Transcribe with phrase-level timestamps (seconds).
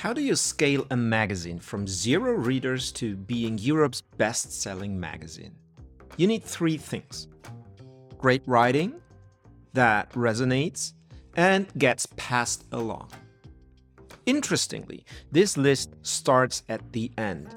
[0.00, 5.54] How do you scale a magazine from zero readers to being Europe's best selling magazine?
[6.16, 7.28] You need three things
[8.16, 8.94] great writing
[9.74, 10.94] that resonates
[11.36, 13.10] and gets passed along.
[14.24, 17.54] Interestingly, this list starts at the end.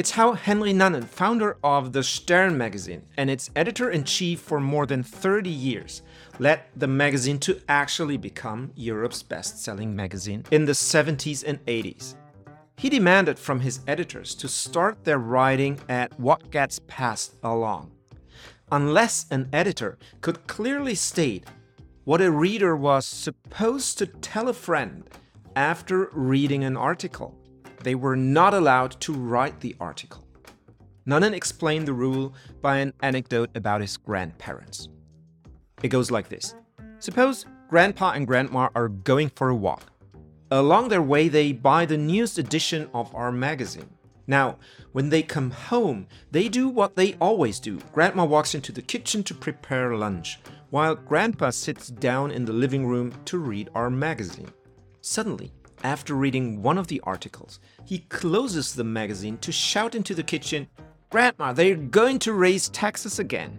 [0.00, 4.58] It's how Henry Nannen, founder of the Stern magazine and its editor in chief for
[4.58, 6.00] more than 30 years,
[6.38, 12.14] led the magazine to actually become Europe's best selling magazine in the 70s and 80s.
[12.78, 17.90] He demanded from his editors to start their writing at what gets passed along.
[18.72, 21.44] Unless an editor could clearly state
[22.04, 25.10] what a reader was supposed to tell a friend
[25.56, 27.36] after reading an article,
[27.82, 30.26] they were not allowed to write the article.
[31.06, 34.88] Nannen explained the rule by an anecdote about his grandparents.
[35.82, 36.54] It goes like this
[36.98, 39.90] Suppose grandpa and grandma are going for a walk.
[40.50, 43.88] Along their way, they buy the newest edition of our magazine.
[44.26, 44.58] Now,
[44.92, 47.80] when they come home, they do what they always do.
[47.92, 50.38] Grandma walks into the kitchen to prepare lunch,
[50.70, 54.52] while grandpa sits down in the living room to read our magazine.
[55.00, 60.22] Suddenly, after reading one of the articles, he closes the magazine to shout into the
[60.22, 60.68] kitchen,
[61.10, 63.58] Grandma, they're going to raise taxes again.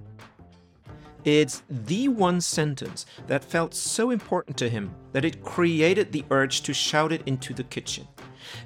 [1.24, 6.62] It's the one sentence that felt so important to him that it created the urge
[6.62, 8.08] to shout it into the kitchen.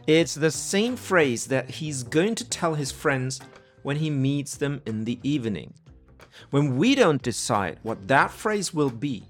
[0.08, 3.42] It's the same phrase that he's going to tell his friends
[3.84, 5.73] when he meets them in the evening.
[6.50, 9.23] When we don't decide what that phrase will be,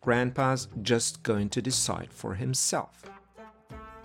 [0.00, 3.04] Grandpa's just going to decide for himself.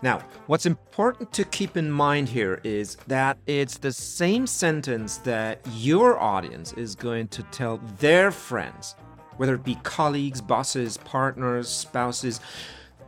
[0.01, 5.59] Now, what's important to keep in mind here is that it's the same sentence that
[5.73, 8.95] your audience is going to tell their friends,
[9.37, 12.39] whether it be colleagues, bosses, partners, spouses,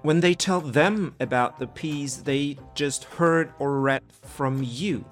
[0.02, 5.06] when they tell them about the piece they just heard or read from you.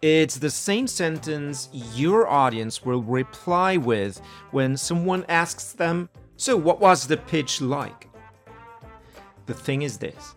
[0.00, 4.18] It's the same sentence your audience will reply with
[4.50, 6.08] when someone asks them,
[6.38, 8.08] So, what was the pitch like?
[9.44, 10.36] The thing is this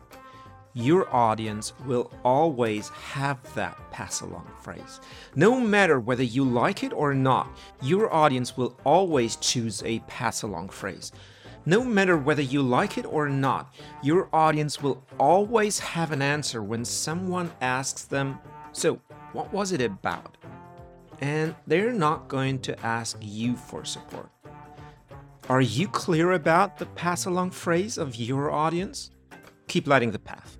[0.73, 4.99] your audience will always have that pass along phrase.
[5.35, 7.47] No matter whether you like it or not,
[7.81, 11.11] your audience will always choose a pass along phrase.
[11.65, 16.61] No matter whether you like it or not, your audience will always have an answer
[16.61, 18.39] when someone asks them,
[18.73, 18.99] So,
[19.31, 20.37] what was it about?
[21.21, 24.29] And they're not going to ask you for support.
[25.47, 29.11] Are you clear about the pass along phrase of your audience?
[29.67, 30.57] Keep lighting the path.